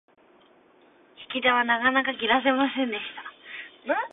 [1.31, 3.21] 引き手はなかなか切らせませんでした。